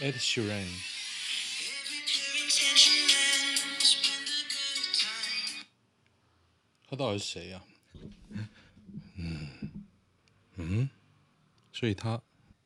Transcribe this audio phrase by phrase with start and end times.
[0.00, 0.66] Ed Sheeran。
[6.86, 7.62] 他到底是谁呀？
[9.16, 9.84] 嗯
[10.56, 10.88] 嗯，
[11.72, 12.22] 所以他，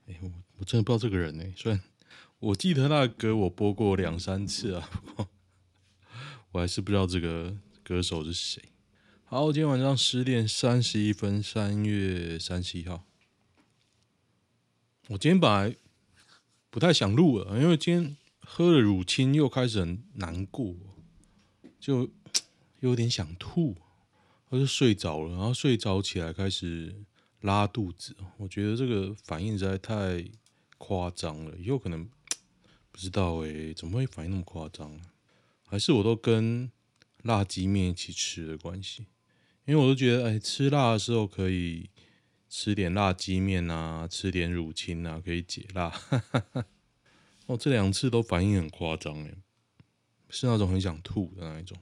[0.07, 1.45] 哎，我我真的不知道这个人呢。
[1.57, 1.83] 虽然
[2.39, 5.29] 我记得那个歌我播过两三次啊，不过
[6.53, 8.63] 我还是不知道这个歌手是谁。
[9.25, 13.05] 好，今天晚上十点三十一分，三月三十一号。
[15.09, 15.77] 我今天本来
[16.73, 20.75] 不太想录了，因为今天喝了乳清，又开始很难过，
[21.79, 22.11] 就又
[22.81, 23.77] 有点想吐，
[24.49, 25.33] 我就睡着了。
[25.33, 27.05] 然后睡着起来开始
[27.43, 30.25] 拉肚子，我觉得这个反应实在太
[30.79, 31.55] 夸张了。
[31.59, 32.09] 以后可能
[32.91, 34.99] 不知道哎、欸，怎么会反应那么夸张？
[35.67, 36.73] 还是我都跟
[37.25, 39.05] 辣鸡面一起吃的关系？
[39.67, 41.91] 因为我都觉得，哎，吃辣的时候可以。
[42.55, 45.91] 吃点辣鸡面啊，吃点乳清啊，可以解辣。
[47.47, 49.37] 哦，这两次都反应很夸张诶，
[50.29, 51.77] 是那种很想吐的那一种。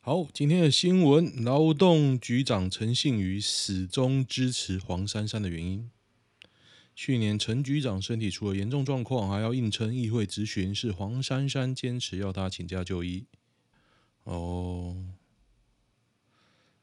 [0.00, 5.90] 好，今天的新闻：劳动局长陈幸妤始终支持黄珊珊的原因。
[6.94, 13.26] 去年陈局长身体出了严重状况，还要硬撑议会质询，是黄珊珊坚持要他请假就医。
[14.24, 15.14] 哦。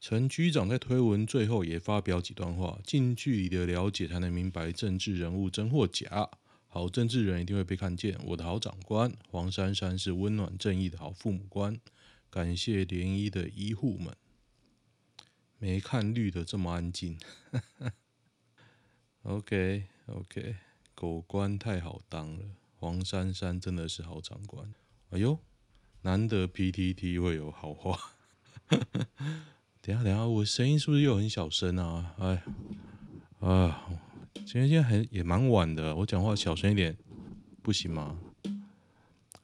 [0.00, 6.30] 陈局长在推文最后也发表几段话，近距离的了解才能明白政治人物真或假。
[6.72, 8.16] 好政治人一定会被看见。
[8.24, 11.78] 我的好长官黄珊珊是温暖正义的好父母官。
[12.30, 14.14] 感谢联医的医护们。
[15.58, 17.18] 没看绿的这么安静。
[19.24, 20.56] OK OK，
[20.94, 22.44] 狗官太好当了。
[22.76, 24.72] 黄珊珊真的是好长官。
[25.10, 25.38] 哎呦，
[26.02, 27.98] 难得 PTT 会有好话。
[29.82, 32.14] 等下，等下，我声音是不是又很小声啊？
[32.20, 32.44] 哎，
[33.40, 33.90] 啊，
[34.34, 36.96] 今天今天还也蛮晚的，我讲话小声一点，
[37.62, 38.18] 不行吗？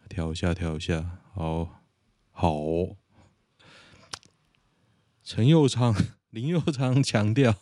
[0.09, 1.83] 调一下，调一下，好，
[2.31, 2.57] 好。
[5.23, 5.95] 陈佑昌、
[6.31, 7.57] 林佑昌强调，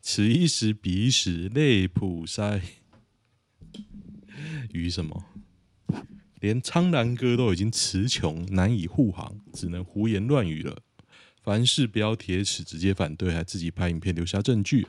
[0.00, 2.62] 此一时彼一时，内普筛
[4.72, 5.24] 于什么？
[6.40, 10.78] 连苍蓝鸽都已经词穷，难以护航，只能胡言乱语了。
[11.42, 14.86] 凡事不要铁齿直接反对，还自己拍影片留下证据。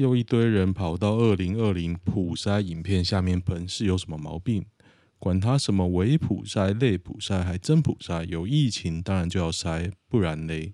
[0.00, 4.64] 又一堆人跑到二零二零普筛影片下面喷，是有什么毛病？
[5.18, 10.72] 管他什么伪普筛、类普筛还真普筛，有疫情当然就要筛，不然嘞？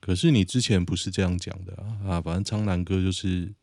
[0.00, 2.20] 可是你之前不是这样讲的啊？
[2.20, 3.54] 反正苍南哥就是，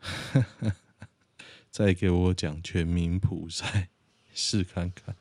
[1.70, 3.88] 再给我讲全民普筛，
[4.32, 5.14] 试看看，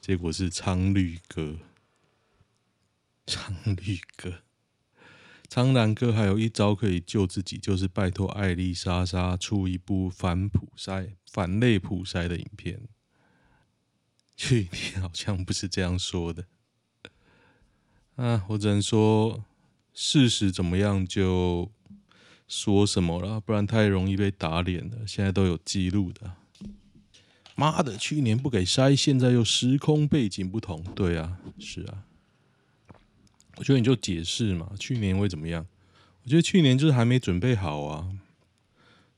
[0.00, 1.58] 结果是苍绿哥。
[3.24, 4.42] 苍绿哥，
[5.54, 12.88] 苍兰哥还有一招可以救自己，就是拜托艾丽莎莎出一部反普筛、反类普筛的影片。
[14.34, 16.46] 去 年好像不是这样说的
[18.16, 18.46] 啊！
[18.48, 19.44] 我只能说
[19.92, 21.70] 事实怎么样就
[22.48, 25.06] 说什么了，不然太容易被打脸了。
[25.06, 26.32] 现在都有记录的。
[27.54, 30.82] 妈的，去年不给筛，现在又时空背景不同。
[30.94, 32.04] 对啊，是啊。
[33.56, 35.66] 我觉得你就解释嘛，去年会怎么样？
[36.24, 38.12] 我觉得去年就是还没准备好啊。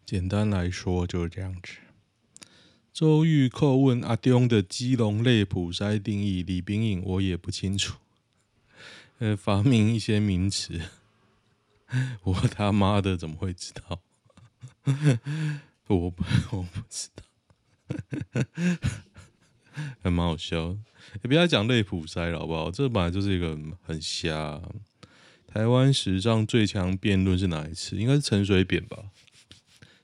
[0.05, 1.75] 简单来说就是这样子。
[2.93, 7.97] 周玉蔻问阿东的基隆类普筛定义，李冰颖我也不清楚。
[9.19, 10.81] 呃，发明一些名词，
[12.25, 14.01] 我他妈的怎么会知道？
[15.89, 17.25] 我不我不知道，
[20.03, 20.77] 还蛮好笑。
[21.23, 22.71] 你不要讲类普筛了，好不好？
[22.71, 24.61] 这本来就是一个很瞎。
[25.47, 27.97] 台湾史上最强辩论是哪一次？
[27.97, 28.99] 应该是陈水扁吧？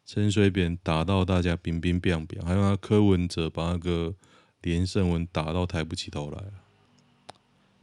[0.06, 4.14] 陈水扁打到大家冰冰冰冰，还有那柯文哲把那个
[4.62, 6.44] 连胜文打到抬不起头来。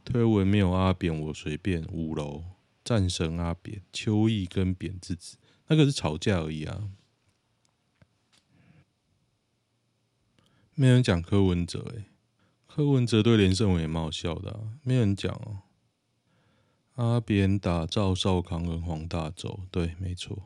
[0.06, 1.84] 推文没有阿扁，我随便。
[1.92, 2.44] 五楼
[2.84, 5.38] 战神阿扁，邱毅跟扁之子，
[5.68, 6.90] 那个是吵架而已啊。
[10.80, 12.06] 没人讲柯文哲哎、欸。
[12.68, 15.64] 柯文哲对连胜文也蛮好笑的、啊，没人讲哦。
[16.94, 20.38] 阿扁打赵少康跟黄大洲，对，没错。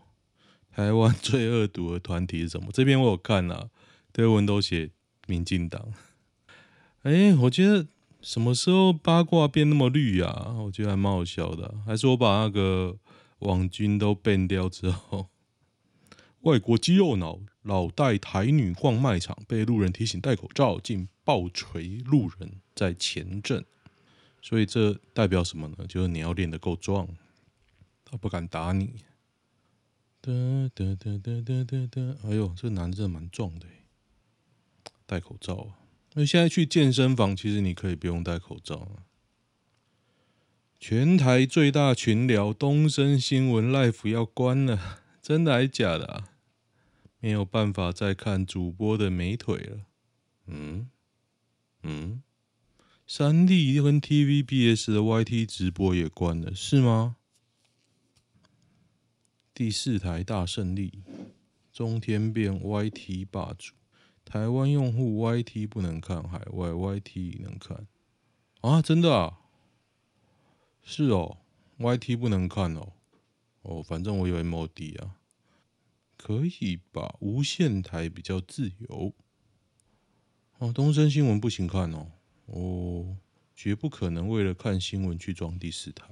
[0.74, 2.70] 台湾最恶毒的团体是什么？
[2.72, 3.70] 这边我有看啊，
[4.14, 4.92] 推文都写
[5.28, 5.94] 民进党。
[7.02, 7.86] 哎、欸，我觉得
[8.22, 10.56] 什么时候八卦变那么绿啊？
[10.60, 11.84] 我觉得还蛮好笑的、啊。
[11.86, 12.98] 还是我把那个
[13.40, 15.28] 网军都变掉之后，
[16.42, 23.64] 外国肌肉脑老带台女逛卖场，被路人提醒戴口罩，竟暴锤路人在前阵。
[24.42, 25.86] 所以这代表什么呢？
[25.88, 27.08] 就是你要练得够壮，
[28.04, 28.96] 他不敢打你。
[30.20, 30.32] 哒
[30.74, 33.68] 哒哒哒哒哒哒，哎呦，这男的真的蛮壮的，
[35.06, 35.78] 戴口罩啊。
[36.14, 39.06] 那现在去健身房，其实你可以不用戴口罩啊。
[40.80, 46.30] 全台最大群聊东森新闻 Live 要关了， 真的还是假的啊？
[47.22, 49.86] 没有办法再看主播的美腿了。
[50.48, 50.90] 嗯
[51.84, 52.24] 嗯，
[53.08, 57.16] 三立跟 TVBS 的 YT 直播也关了，是吗？
[59.54, 61.04] 第四台大胜利，
[61.72, 63.74] 中天变 YT 霸主，
[64.26, 67.88] 台湾用户 YT 不能看，海外 YT 能看
[68.62, 68.82] 啊？
[68.82, 69.38] 真的啊？
[70.84, 71.38] 是哦
[71.78, 72.94] ，YT 不能看哦。
[73.62, 75.16] 哦，反正我有 MOD 啊。
[76.24, 77.16] 可以吧？
[77.20, 79.12] 无线台比较自由。
[80.60, 82.12] 哦，东森新闻不行看哦。
[82.46, 83.18] 哦，
[83.56, 86.06] 绝不可能为了看新闻去装第四台。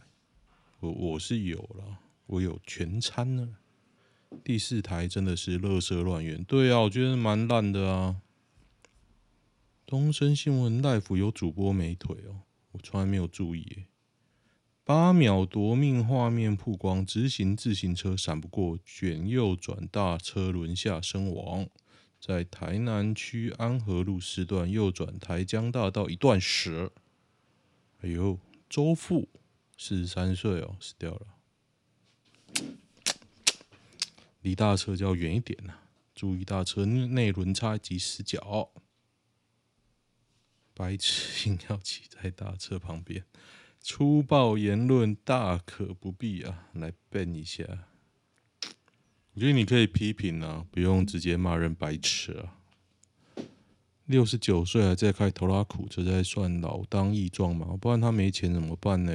[0.79, 3.57] 我我是有了，我有全餐呢。
[4.43, 6.43] 第四台真的是垃圾乱源。
[6.43, 8.19] 对啊，我觉得蛮烂的啊。
[9.85, 12.41] 东森新闻 Live 有主播美腿哦，
[12.71, 13.85] 我从来没有注意。
[14.89, 21.69] 八秒夺命画面曝光，直行自行车闪不过，卷右转，大车轮下身亡。
[22.19, 26.91] 在台南区安和路四段右转台江大道一段时，
[28.01, 29.29] 哎呦，周父
[29.77, 31.27] 四十三岁哦，死掉了。
[34.41, 35.75] 离大车就要远一点呐，
[36.15, 38.71] 注意大车内轮差及死角。
[40.73, 43.23] 白痴硬要骑在大车旁边。
[43.81, 46.67] 粗暴言论大可不必啊！
[46.73, 47.63] 来辩一下，
[49.33, 52.57] 我觉得你可以批评啊，不用直接骂人白痴啊。
[54.05, 57.77] 六十九岁还在开拖拉库，这在算老当益壮吗？
[57.79, 59.13] 不然他没钱怎么办呢？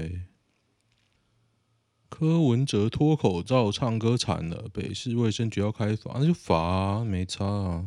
[2.08, 7.86] 柯文哲脱口罩唱歌惨了，北市卫生局要开罚，那就罚啊，没差啊，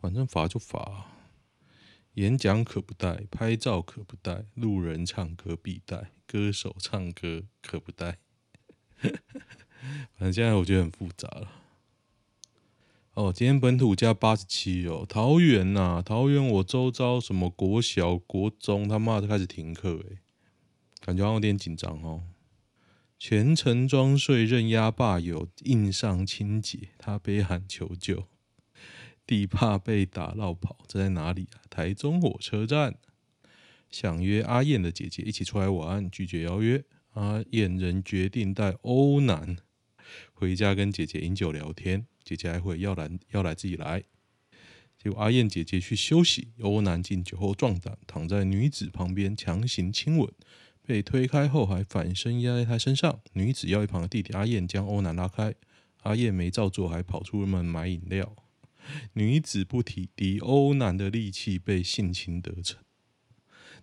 [0.00, 1.06] 反正罚就罚。
[2.14, 8.18] 演讲可不带，拍照可不带，路人唱歌必带，歌手唱歌 可不带。
[9.00, 11.52] 反正现在我觉得很复杂了。
[13.14, 20.18] 哦，今天本土加八十七哦，桃园呐、啊，桃园我周遭什么国小、国中，他妈都开始停课诶，
[21.00, 22.24] 感觉有点紧张哦。
[23.18, 28.28] 全程装睡任押霸友，硬上清洁，他悲喊求救。
[29.28, 31.60] 地怕被打落跑，这在哪里啊？
[31.68, 32.96] 台中火车站。
[33.90, 36.82] 想约阿燕的姐姐一起出来玩，拒绝邀约。
[37.10, 39.58] 阿燕仍决定带欧男
[40.32, 42.06] 回家跟姐姐饮酒聊天。
[42.24, 44.02] 姐姐还会要来要来自己来。
[44.96, 50.32] 结果阿燕姐姐去休息，欧男进酒后壮胆，躺在女子旁边强行亲吻，
[50.82, 53.20] 被推开后还反身压在她身上。
[53.34, 55.54] 女子要一旁的弟弟阿燕将欧男拉开，
[56.04, 58.34] 阿燕没照做，还跑出门买饮料。
[59.14, 62.78] 女子不提敌欧男的力气，被性侵得逞。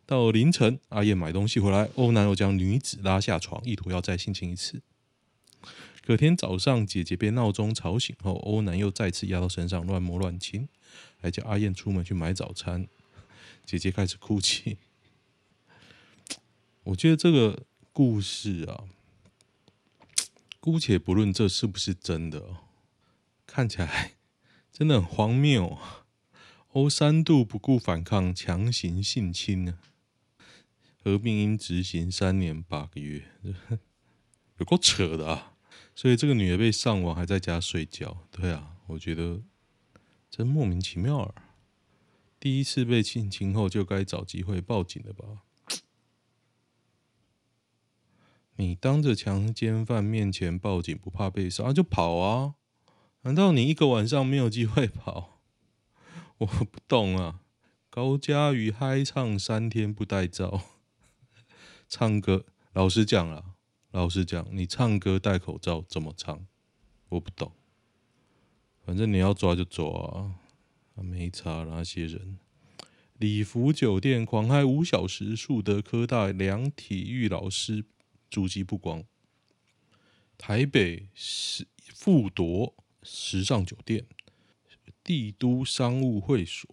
[0.06, 4.82] 到凌晨，阿燕买东西回来，欧男又将女子拉下床，意图要再性侵一次。
[6.06, 10.70] 隔天早上，姐姐被闹钟吵醒后，欧男又再次压到身上乱摸乱亲，
[11.20, 12.88] 还叫阿燕出门去买早餐。
[13.66, 14.78] 姐姐开始哭泣。
[16.84, 18.84] 我觉得这个故事啊，
[20.60, 22.58] 姑且不论这是不是真的，
[23.48, 24.15] 看起来。
[24.78, 26.06] 真的很荒谬啊！
[26.74, 29.80] 欧三度不顾反抗，强行性侵呢，
[31.02, 33.24] 合并应执行三年八个月，
[34.60, 35.54] 有够扯的啊！
[35.96, 39.44] 所以这个女的被上网还在家睡觉，对啊，我觉得
[40.30, 41.56] 真莫名其妙啊！
[42.38, 45.44] 第一次被性侵后就该找机会报警了吧？
[48.58, 52.56] 你当着强奸犯面前报警不怕被杀，就跑啊！
[53.26, 55.42] 难道你一个晚上没有机会跑？
[56.38, 57.42] 我不懂啊！
[57.90, 60.62] 高嘉瑜嗨唱三天不带罩，
[61.90, 63.56] 唱歌老实讲啊，
[63.90, 66.46] 老实讲，你唱歌戴口罩怎么唱？
[67.10, 67.52] 我不懂。
[68.86, 70.36] 反正你要抓就抓啊，
[71.02, 72.38] 没差那些人。
[73.18, 77.86] 礼福酒店狂嗨五小时，树德科大两体育老师
[78.30, 79.04] 足迹曝光。
[80.38, 82.76] 台北是复夺。
[83.06, 84.04] 时尚酒店、
[85.04, 86.68] 帝都商务会所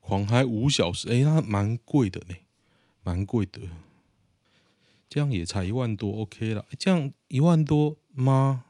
[0.00, 2.36] 狂嗨五小时，哎、那蛮贵的呢，
[3.02, 3.62] 蛮贵的。
[5.08, 6.66] 这样也才一万多，OK 了。
[6.78, 8.66] 这样一万多吗？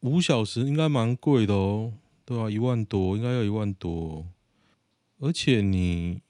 [0.00, 1.92] 五小时应该蛮贵的哦，
[2.24, 4.26] 对啊，一万多应该要一万多。
[5.18, 6.22] 而且你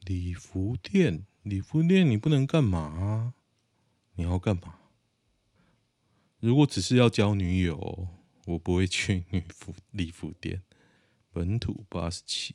[0.00, 3.34] 礼服店，礼服店你不能干嘛？
[4.14, 4.76] 你要干嘛？
[6.40, 8.08] 如果只是要交女友，
[8.46, 10.62] 我不会去女服礼服店。
[11.30, 12.54] 本土八十七，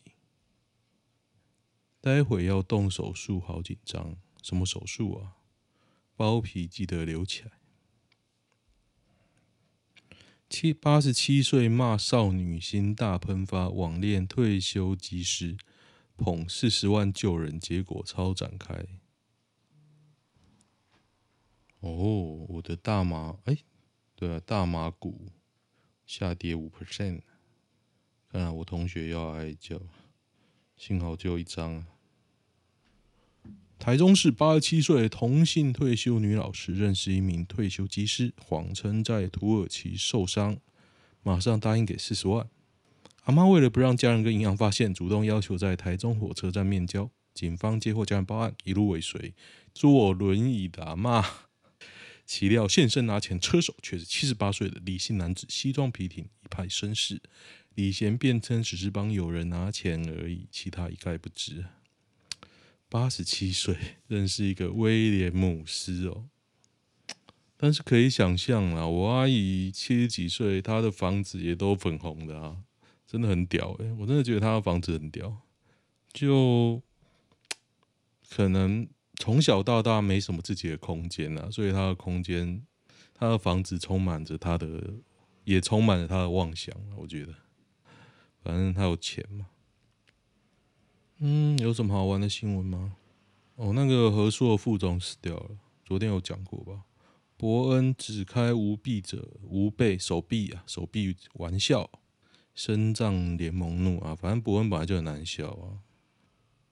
[1.99, 4.17] 待会要动手术，好紧张。
[4.43, 5.37] 什么手术啊？
[6.15, 7.51] 包皮记得留起来。
[10.49, 15.57] 七八十七岁骂少女心大喷发，网恋退休机师
[16.15, 18.85] 捧四十万救人，结果超展开。
[21.79, 23.57] 哦，我的大麻，哎，
[24.15, 25.29] 对啊，大麻股
[26.07, 27.19] 下跌五 percent。
[28.31, 29.79] 看来我同学要挨叫，
[30.77, 31.85] 幸好只有一张。
[33.77, 40.57] 台中市八十七岁同性退休女老师认识一名退休机师，谎称在土耳其受伤，
[41.21, 42.49] 马上答应给四十万。
[43.25, 47.11] 阿妈为了不让家人跟银行发现，主动要求在台中火车站面交。
[47.33, 49.35] 警方接获家人报案，一路尾随
[49.73, 51.23] 坐轮椅的阿妈。
[52.27, 57.21] 岂料现身拿钱，车手却是七十八岁的李姓男子，西装笔挺，一派绅士。
[57.73, 61.65] 李贤辩称只是帮友人拿钱而已，其他一概不知。
[62.89, 63.75] 八十七岁
[64.07, 66.25] 认识一个威廉姆斯哦，
[67.55, 72.57] 但是可以想象啊，我阿姨七十几岁，她的房子也都粉红的啊，
[73.05, 75.37] 真的很屌诶，我真的觉得她的房子很屌，
[76.11, 76.81] 就
[78.29, 82.65] 可能从小到大没什么自己的空间啊，所以他的空间，
[83.13, 84.93] 他的房子充满着他的，
[85.43, 87.33] 也充满了他的妄想，我觉得。
[88.43, 89.47] 反正他有钱嘛，
[91.17, 92.95] 嗯，有什么好玩的新闻吗？
[93.55, 96.83] 哦，那个和硕副总死掉了，昨天有讲过吧？
[97.35, 101.89] 伯恩只开无臂者无臂手臂啊，手臂玩笑，
[102.55, 105.81] 身障联盟怒啊，反正伯恩本来就很难笑啊。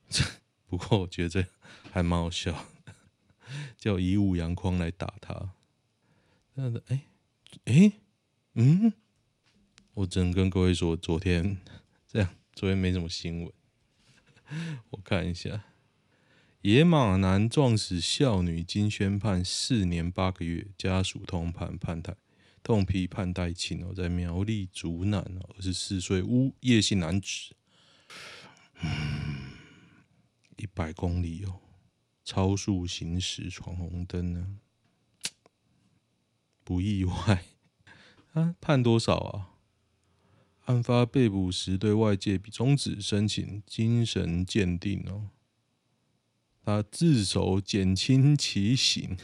[0.68, 1.46] 不过我觉得这
[1.92, 2.66] 还蛮好笑，
[3.78, 5.54] 叫以武扬匡来打他。
[6.54, 7.06] 那的哎
[7.66, 7.92] 哎
[8.54, 8.94] 嗯。
[9.96, 11.58] 我只能跟各位说，昨天
[12.06, 13.54] 这样，昨天没什么新闻。
[14.90, 15.64] 我看一下，
[16.64, 22.14] 野马男撞死少女，经宣判四年八个月，家属通判判台，
[22.62, 25.22] 痛批判代轻哦，在苗栗竹南，
[25.58, 27.56] 二十四岁无叶姓男子，
[28.82, 29.55] 嗯，
[30.58, 31.60] 一百公里哦，
[32.24, 34.58] 超速行驶闯红灯呢，
[36.64, 37.46] 不意外。
[38.34, 39.52] 啊，判多少啊？
[40.66, 45.30] 案发被捕时，对外界比中指申请精神鉴定哦，
[46.64, 49.16] 他自首减轻其刑，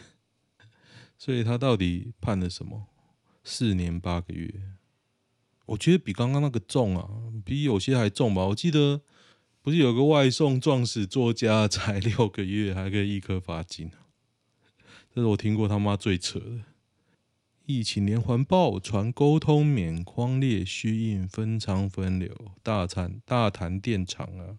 [1.18, 2.88] 所以他到底判了什么？
[3.44, 4.74] 四年八个月，
[5.66, 7.10] 我觉得比刚刚那个重啊，
[7.44, 8.46] 比有些还重吧。
[8.46, 9.02] 我记得
[9.64, 13.92] 不是有个外送撞死作家才六个月，还可以一颗罚金，
[15.14, 16.64] 这是我听过他妈最扯的。
[17.68, 24.58] 疫情连环爆，传沟通免框列虚印分仓分流，大谈大谈电厂啊，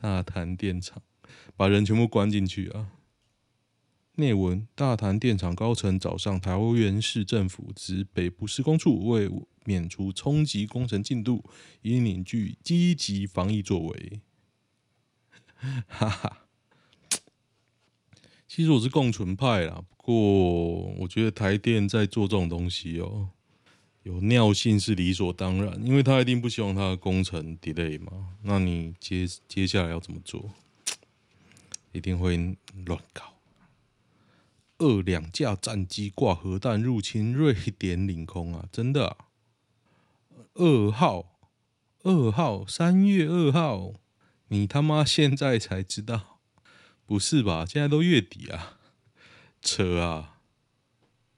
[0.00, 1.02] 大谈电厂
[1.54, 2.92] 把人全部关进去啊。
[4.16, 9.28] 内文：大潭电厂高层早上，桃园市政府指北部施工处为
[9.64, 11.44] 免除冲击工程进度，
[11.82, 14.20] 已凝聚积极防疫作为。
[15.88, 16.46] 哈哈。
[18.46, 20.14] 其实我是共存派啦，不过
[21.00, 23.30] 我觉得台电在做这种东西哦，
[24.04, 28.36] 有尿性是理所当然，因为他一定不希望他的工程 delay 嘛。
[28.42, 30.52] 那你接接下来要怎么做？
[31.90, 32.36] 一定会
[32.84, 33.33] 乱搞。
[34.78, 38.68] 二两架战机挂核弹入侵瑞典领空啊！
[38.72, 39.16] 真的啊？
[40.54, 41.38] 二号，
[42.02, 43.94] 二号，三月二号，
[44.48, 46.40] 你他妈现在才知道？
[47.06, 47.64] 不是吧？
[47.64, 48.78] 现在都月底啊，
[49.60, 50.40] 扯啊！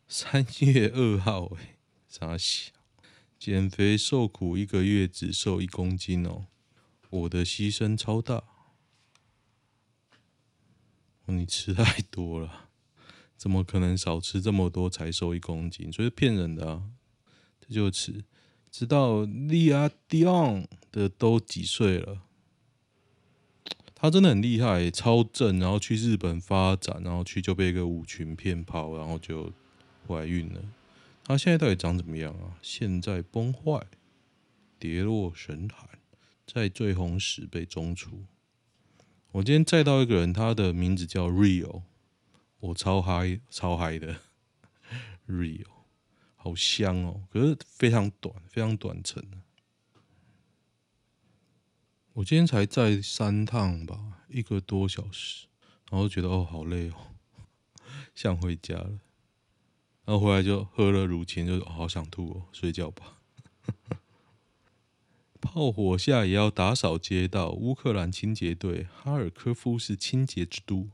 [0.09, 1.76] 三月二号，哎，
[2.09, 2.73] 傻小，
[3.38, 6.47] 减肥受苦一个月只瘦一公斤哦，
[7.11, 8.45] 我的牺牲超大。
[11.26, 12.65] 你吃太多了，
[13.37, 15.93] 怎么可能少吃这么多才瘦一公斤？
[15.93, 16.83] 所以骗人的啊！
[17.61, 18.25] 这就吃，
[18.71, 22.23] 直到利亚迪昂的都几岁了？
[23.95, 29.52] 他真的很厉害，超正，然后去日本发展，然后去就被一个舞群骗跑，然后就
[30.07, 30.61] 怀孕了。
[31.25, 32.59] 他现在到底长怎么样啊？
[32.62, 33.87] 现在崩坏，
[34.78, 35.88] 跌落神坛，
[36.47, 38.25] 在最红时被中出。
[39.33, 41.83] 我今天载到一个人，他的名字叫 Rio，
[42.60, 44.20] 我超嗨，超嗨的
[45.28, 45.66] Rio，
[46.34, 49.22] 好香哦，可是非常短，非常短程。
[52.14, 55.46] 我今天才在三趟吧，一个多小时，
[55.90, 56.94] 然后觉得哦好累哦，
[58.14, 59.00] 想回家了。
[60.06, 63.18] 然后回来就喝了乳清，就好想吐哦，睡觉吧。
[65.40, 70.88] 炮火下也要打扫街道，乌克兰清洁队，哈尔科夫是清洁之都，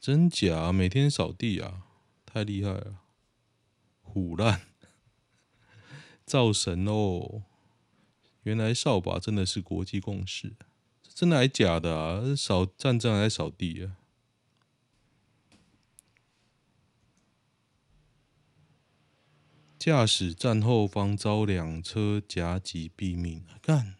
[0.00, 0.72] 真假？
[0.72, 1.82] 每天扫地啊，
[2.24, 3.00] 太厉害了，
[4.02, 4.68] 虎烂，
[6.24, 7.42] 造神哦！
[8.42, 10.54] 原来扫把真的是国际共识，
[11.12, 12.36] 真的还假的啊？
[12.36, 13.96] 扫战争还扫地啊？
[19.78, 23.96] 驾驶站后方遭两车夹击毙命，干！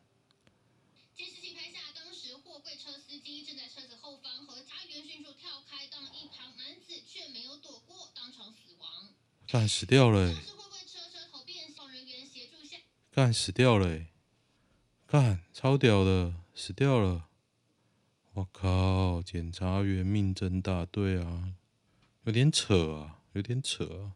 [1.14, 9.14] 监视器拍下当时货柜车司机正在车子后方和家园迅速跳开，但一旁男子却没有躲过，当场死亡。
[9.48, 10.34] 干死掉了！
[13.12, 14.00] 干死掉了！
[15.06, 17.28] 干，超屌的，死掉了！
[18.34, 21.54] 我靠，检察员命真大，对啊，
[22.24, 24.12] 有点扯啊，有点扯啊。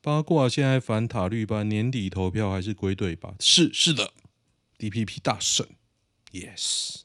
[0.00, 3.36] 八卦现在反塔绿班，年底投票还是归队吧？
[3.38, 4.14] 是是的
[4.78, 5.68] ，DPP 大胜
[6.32, 7.02] ，Yes。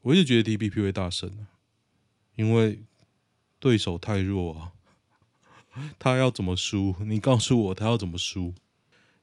[0.00, 1.46] 我一直觉得 DPP 会大胜啊，
[2.34, 2.82] 因为
[3.60, 4.72] 对手太弱啊。
[5.98, 6.94] 他要怎么输？
[7.00, 8.54] 你告诉我，他要怎么输？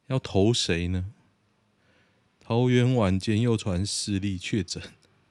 [0.08, 1.14] 要投谁呢？
[2.40, 4.82] 桃园晚间又传四例确诊，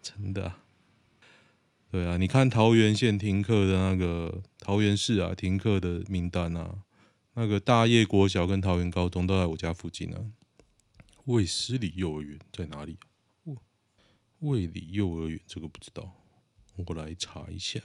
[0.01, 0.65] 真的啊？
[1.91, 6.83] 对啊，你看桃园县停课的那个桃园市啊，停课的名单啊，
[7.35, 10.21] 那个大业国小跟桃园高中都在我家附近啊。
[11.25, 12.99] 卫斯理幼儿园在哪里？
[14.41, 16.13] 卫理幼儿园这个不知道，
[16.77, 17.81] 我来查一下。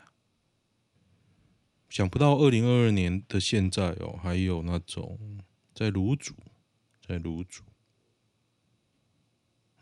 [1.93, 5.19] 想不到二零二二年的现在哦，还有那种
[5.75, 6.34] 在卤煮，
[7.08, 7.62] 在卤煮。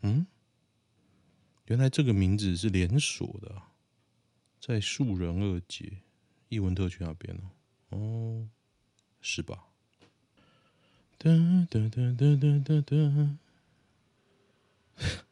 [0.02, 0.26] 嗯，
[1.68, 3.72] 原来这个名字是连锁的，啊，
[4.60, 6.02] 在树人二街
[6.50, 7.34] 艺文特区那边
[7.88, 8.48] 哦，哦，
[9.22, 9.68] 是吧？
[11.16, 11.30] 哒
[11.70, 13.38] 哒哒哒哒哒哒，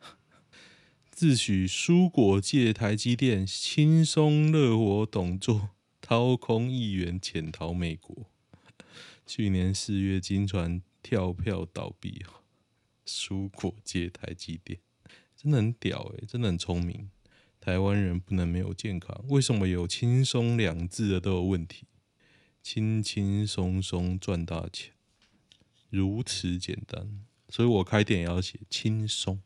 [1.11, 5.69] 自诩蔬果界台积电轻松乐活董座
[6.11, 8.27] 掏空议员潜逃美国，
[9.25, 12.25] 去年四月惊传跳票倒闭
[13.07, 14.81] 蔬果界台积电
[15.37, 17.09] 真的很屌诶，真的很聪明。
[17.61, 21.87] 台湾人不能没有健康，为什么有轻松两字的都有问题？
[22.61, 24.93] 轻轻松松赚大钱，
[25.91, 29.41] 如此简单，所以我开店也要写轻松。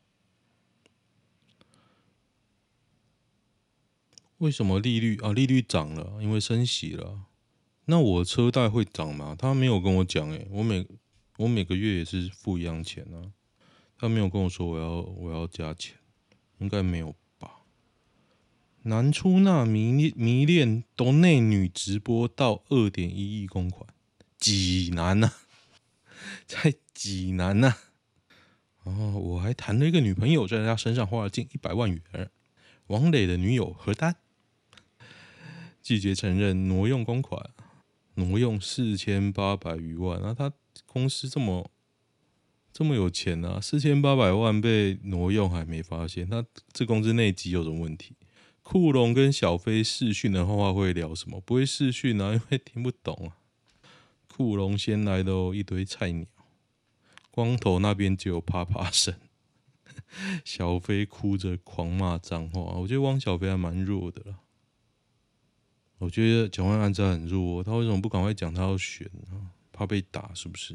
[4.44, 5.32] 为什么利率啊？
[5.32, 7.22] 利率涨了，因为升息了。
[7.86, 9.34] 那我车贷会涨吗？
[9.38, 10.86] 他没有跟我讲诶，我每
[11.38, 13.32] 我每个月也是付一样钱啊。
[13.96, 15.96] 他没有跟我说我要我要加钱，
[16.58, 17.62] 应该没有吧？
[18.82, 23.88] 男出纳迷迷恋斗内女直播到二点一亿公款，
[24.36, 25.32] 济南呐，
[26.46, 27.76] 在济南呐。
[28.82, 32.30] 哦，我还谈了一个女朋友，在他身上花了近一百万元。
[32.88, 34.14] 王磊的女友何丹
[35.84, 37.50] 拒绝承认挪用公款，
[38.14, 40.20] 挪用四千八百余万。
[40.20, 40.52] 那他
[40.86, 41.70] 公司这么。
[42.76, 43.60] 这么有钱、啊？
[43.60, 48.16] 四千八百万被挪用还没发现，那这公司内基有什么问题？
[48.64, 51.40] 库龙跟小飞视讯的话会聊什么？
[51.40, 53.38] 不会视讯啊，因为听不懂啊。
[54.26, 56.26] 库龙先来的哦，一堆菜鸟。
[57.30, 59.14] 光头那边就有啪啪声，
[60.44, 62.60] 小飞哭着狂骂脏话。
[62.60, 64.38] 我觉得汪小菲还蛮弱的啦。
[65.98, 69.50] 我觉得蒋万安真的很弱，他为什么不赶快讲他要选呢？
[69.72, 70.74] 怕被打是不是？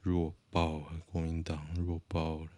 [0.00, 2.48] 弱爆了，国民党弱爆了。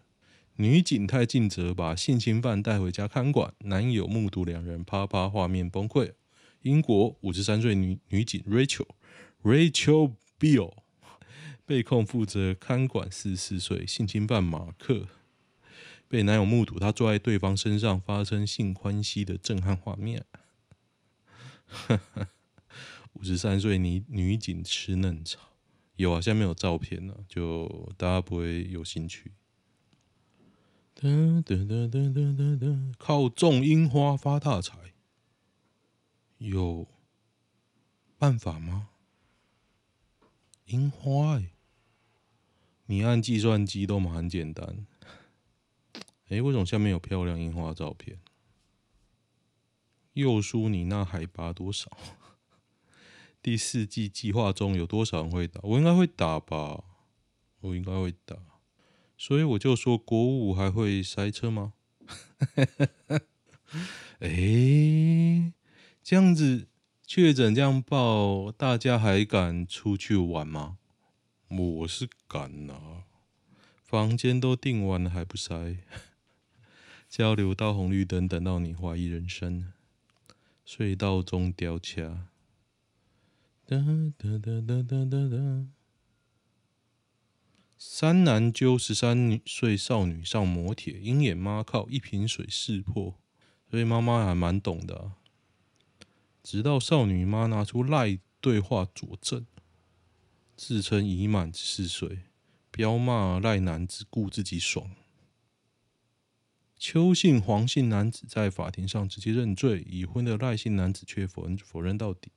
[0.55, 6.13] 女警太尽责，把性侵犯带回家看管，男友目睹两人啪啪，画面崩溃。
[6.61, 8.87] 英国五十三岁女女警 Rachel
[9.43, 10.73] Rachel Bill
[11.65, 15.07] 被控负责看管四十四岁性侵犯马克，
[16.07, 20.25] 被男友目睹他坐在对方身上发生性关系的震撼画面。
[23.13, 25.39] 五十三岁女女警吃嫩草。
[25.95, 29.31] 有啊，下面有照片呢，就大家不会有兴趣。
[30.95, 31.09] 哒
[31.45, 34.93] 哒哒哒哒哒，靠种樱花发大财，
[36.39, 36.87] 有
[38.17, 38.89] 办法吗？
[40.65, 41.51] 樱花、欸，
[42.87, 44.87] 你按计算机都蛮简单。
[46.29, 48.17] 哎、为什么下面有漂亮樱花照片？
[50.13, 51.91] 又输你那海拔多少？
[53.41, 55.59] 第四季计划中有多少人会打？
[55.63, 56.83] 我应该会打吧，
[57.59, 58.37] 我应该会打，
[59.17, 61.73] 所以我就说国五还会塞车吗？
[64.19, 65.53] 哎、欸，
[66.01, 66.67] 这样子
[67.05, 70.77] 确诊这样报，大家还敢出去玩吗？
[71.49, 73.03] 我是敢啊，
[73.81, 75.79] 房间都订完了还不塞？
[77.09, 79.72] 交流到红绿灯，等到你怀疑人生。
[80.65, 82.27] 隧道中吊卡。
[83.65, 83.77] 哒
[84.17, 85.67] 哒哒哒哒哒哒。
[87.77, 93.19] 三男揪十三岁少女上摩铁，鹰眼妈靠一瓶水识破，
[93.69, 95.17] 所以妈妈还蛮懂的啊。
[96.41, 99.45] 直到少女妈拿出赖对话佐证，
[100.55, 102.19] 自称已满十四岁，
[102.71, 104.89] 彪骂赖男只顾自己爽。
[106.85, 112.29] 邱姓黄姓男子在法庭上直接认罪，已婚的赖姓男子却否认否认到底，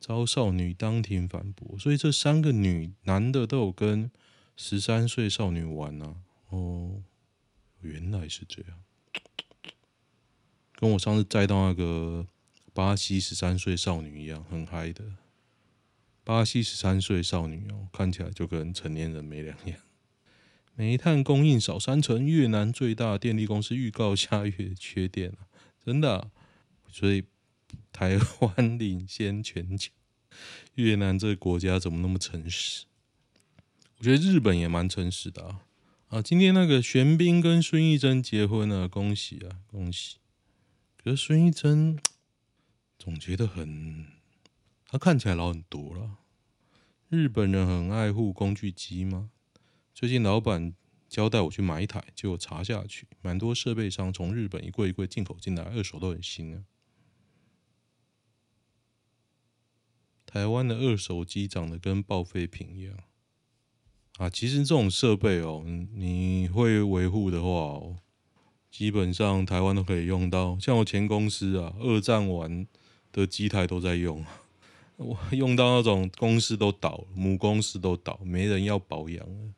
[0.00, 1.78] 遭少女当庭反驳。
[1.78, 4.10] 所以这三个女男的都有跟
[4.56, 6.16] 十三岁少女玩啊。
[6.48, 7.02] 哦，
[7.82, 8.78] 原来是这样，
[10.74, 12.26] 跟我上次载到那个
[12.72, 15.04] 巴西十三岁少女一样，很嗨的。
[16.24, 19.78] 巴西十三岁少女哦，看起来就跟成年人没两样。
[20.78, 25.32] 煤炭供应少三成，越南最大电力公司预告下月缺电，
[25.84, 26.30] 真的，
[26.88, 27.24] 所以
[27.90, 29.90] 台湾领先全球。
[30.76, 32.84] 越南这个国家怎么那么诚实？
[33.96, 35.62] 我觉得日本也蛮诚实的啊！
[36.10, 40.18] 啊，今天那个玄彬跟孙艺珍结婚了，恭喜啊，恭喜！
[40.96, 41.98] 可是孙艺珍
[42.96, 44.06] 总觉得很，
[44.86, 46.18] 他看起来老很多了。
[47.08, 49.30] 日本人很爱护工具机吗？
[49.98, 50.74] 最近老板
[51.08, 56.62] 交代我去买一台，结果查下去，蛮多设备商从日本一柜一柜进口进来，二手都很新啊。
[60.24, 62.94] 台湾的二手机长得跟报废品一样
[64.18, 64.30] 啊！
[64.30, 67.96] 其实这种设备哦，你会维护的话哦，
[68.70, 70.56] 基本上台湾都可以用到。
[70.60, 72.68] 像我前公司啊，二战完
[73.10, 74.24] 的机台都在用，
[74.94, 79.54] 我用到那种公司都倒，母公司都倒，没人要保养了。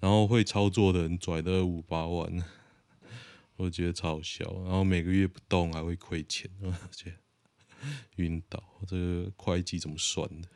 [0.00, 2.44] 然后会操作的人拽的五八万，
[3.56, 4.44] 我觉得超好笑。
[4.64, 7.14] 然后每个月不动还会亏钱， 我觉
[8.16, 8.62] 晕倒。
[8.86, 10.48] 这个会计怎么算的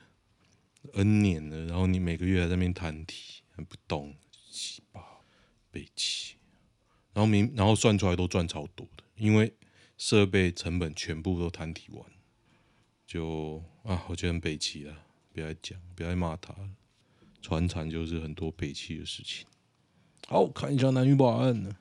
[0.95, 4.17] ？N 年了，然后你每个月还在那边摊提还不动，
[4.51, 5.01] 七八
[5.71, 6.37] 倍七，
[7.13, 9.55] 然后明然后算出来都赚超多的，因为
[9.97, 12.05] 设备成本全部都摊提完，
[13.07, 16.71] 就啊，我觉得很北七了，不要讲，不要骂他了。
[17.45, 19.47] 传产就是很多悲戚的事情。
[20.27, 21.77] 好，看一下男女报案呢。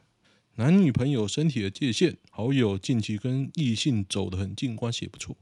[0.55, 5.37] 男女朋友身体的界限，好友近期跟异性走得很近，关系也不错。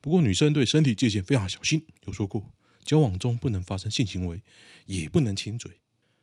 [0.00, 4.40] 不过女生对身体界限非常小心，有说过交往中不能发生性行为，
[4.86, 5.72] 也不能亲嘴。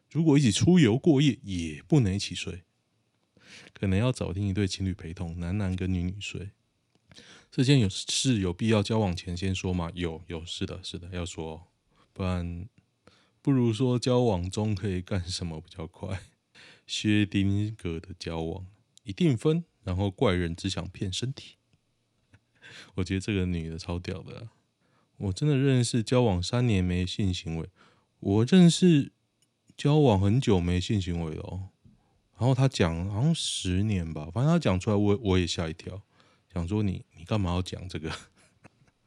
[0.10, 2.64] 如果一起出游过夜，也不能一起睡。
[3.74, 6.52] 可能要找另一对情侣陪同，男男跟女女睡。
[7.52, 9.92] 这件有事有必要交往前先说吗？
[9.94, 11.68] 有有，是的，是的，要说，
[12.14, 12.70] 不然。
[13.44, 16.22] 不如说交往中可以干什么比较快？
[16.88, 18.66] 薛丁格的交往
[19.04, 21.58] 一定分，然后怪人只想骗身体。
[22.96, 24.48] 我觉得这个女的超屌的。
[25.18, 27.68] 我真的认识交往三年没性行为，
[28.22, 29.12] 我认识
[29.76, 31.70] 交往很久没性行为哦。
[32.38, 36.02] 然后他讲好像十年吧，反正他讲出来我我也吓一跳，
[36.54, 38.10] 想说你你干嘛要讲这个？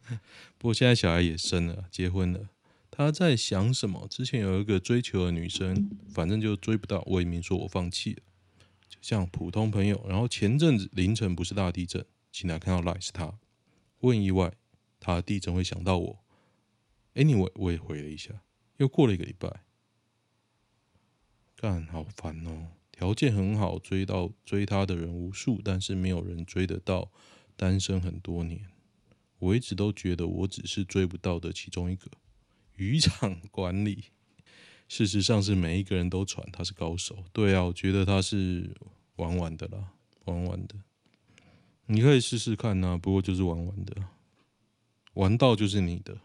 [0.59, 2.51] 不过现在小孩也生了，结婚了。
[2.91, 4.07] 他在想什么？
[4.09, 8.23] 之前有一个追求的女生，反正就追不到，我也明说我放弃了，
[8.89, 10.03] 就像普通朋友。
[10.09, 13.39] 然后前阵子凌晨不是大地震，醒来看到赖是他，
[14.01, 14.55] 我很意外，
[14.99, 16.25] 他地震会想到我。
[17.15, 18.43] Anyway，我也回了一下，
[18.79, 19.65] 又过了一个礼拜，
[21.57, 27.11] 干好烦哦，条件很好，追到追他的人无数，但是没有人追得到，
[27.57, 28.67] 单身很多年，
[29.39, 32.11] 我一直都觉得我只是追不到的其中一个。
[32.77, 34.05] 渔场管理，
[34.89, 37.25] 事实上是每一个人都传他是高手。
[37.33, 38.75] 对啊，我觉得他是
[39.17, 39.93] 玩玩的啦，
[40.27, 40.75] 玩玩的。
[41.87, 43.95] 你可以试试看呐、啊，不过就是玩玩的，
[45.15, 46.19] 玩到就是你的。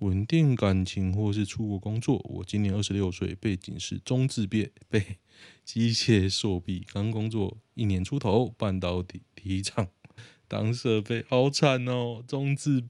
[0.00, 2.18] 稳定感情或是出国工作。
[2.24, 5.18] 我今年二十六岁，背景是中字辈， 被
[5.64, 9.88] 机械硕毕，刚工作一年出头，半导体提厂
[10.46, 12.22] 当设备，好惨哦。
[12.26, 12.84] 中字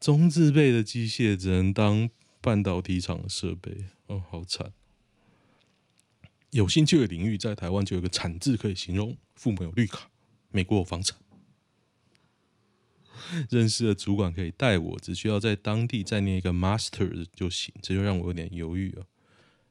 [0.00, 2.08] 中字辈的机械只能当。
[2.44, 4.74] 半导体厂的设备哦，好惨。
[6.50, 9.16] 有兴趣的领域，在台湾就有个产字可以形容。
[9.34, 10.10] 父母有绿卡，
[10.50, 11.18] 美国有房产，
[13.48, 17.74] 认识的主管可以带我，只需要在当地再念一个 master 就行。
[17.80, 19.06] 这就让我有点犹豫了。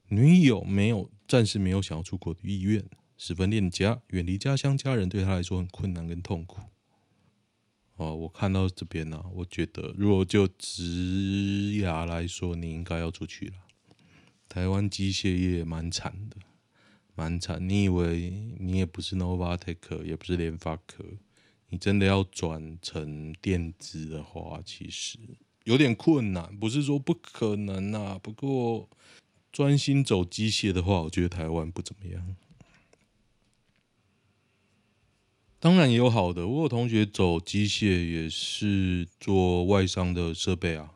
[0.07, 2.83] 女友没有，暂时没有想要出国的意愿，
[3.17, 6.59] 十分恋家，远离家乡，家人对他来说很困难跟痛苦。
[7.95, 10.81] 哦，我看到这边呢、啊，我觉得如果就职
[11.83, 13.53] 涯来说，你应该要出去了。
[14.49, 16.37] 台湾机械业蛮惨的，
[17.15, 17.67] 蛮惨。
[17.67, 21.03] 你以为你也不是 Novatech，也不是联发科，
[21.69, 25.19] 你真的要转成电子的话，其实
[25.63, 26.55] 有点困难。
[26.57, 28.89] 不是说不可能啊，不过
[29.51, 32.35] 专心走机械的话，我觉得台湾不怎么样。
[35.63, 40.95] 当然也有好的，我有同学走机械也是做外商的设备啊。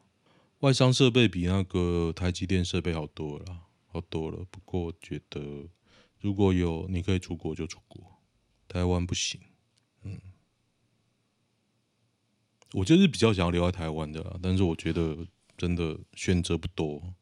[0.59, 3.45] 外商设备比那个台积电设备好多了，
[3.85, 4.45] 好多了。
[4.51, 5.69] 不过我觉得，
[6.19, 8.19] 如果有你可以出国就出国，
[8.67, 9.39] 台湾不行。
[10.03, 10.19] 嗯，
[12.73, 15.25] 我就是比较想要留在台湾的啦，但是我觉得
[15.57, 17.13] 真的选择不多，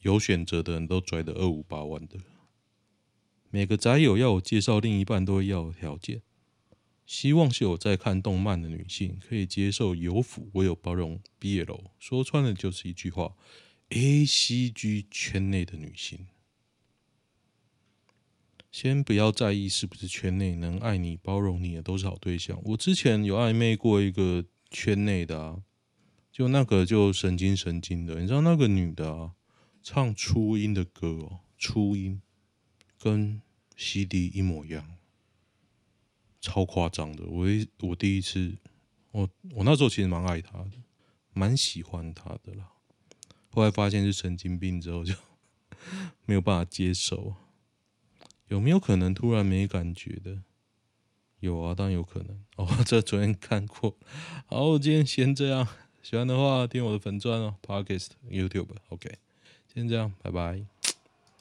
[0.00, 2.16] 有选择的人都拽的二五八万的。
[3.50, 6.22] 每个宅友要我介绍另一半都会要条件。
[7.08, 13.34] 希望是有在看动漫的女性可以接受有腐，我有包容 BL，说穿了就是一句话
[13.88, 16.26] ：ACG 圈内的女性，
[18.70, 22.60] 先不要在意是不是圈内，能爱你、包容你的都是好对象。
[22.62, 25.62] 我之前有暧昧过一个圈内的啊，
[26.30, 29.32] 就那个就神经神经的，你知道那个女的啊，
[29.82, 32.20] 唱初音的歌哦，初音
[32.98, 33.40] 跟
[33.74, 34.97] CD 一模一样。
[36.40, 37.24] 超夸张的！
[37.26, 38.56] 我一我第一次，
[39.12, 40.72] 我我那时候其实蛮爱他的，
[41.32, 42.72] 蛮喜欢他的啦。
[43.50, 45.14] 后来发现是神经病之后，就
[46.26, 47.34] 没有办法接受。
[48.48, 50.42] 有没有可能突然没感觉的？
[51.40, 52.44] 有啊，当然有可能。
[52.56, 53.96] 哦， 这昨天看过。
[54.46, 55.66] 好，我今天先这样。
[56.02, 58.68] 喜欢的话，订我的粉钻哦，Podcast、YouTube。
[58.88, 59.18] OK，
[59.72, 60.77] 先这样，拜拜。